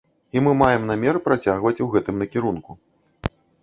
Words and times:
І 0.37 0.41
мы 0.45 0.51
маем 0.61 0.87
намер 0.93 1.21
працягваць 1.29 1.77
у 1.87 1.91
гэтым 1.93 2.15
накірунку. 2.25 2.71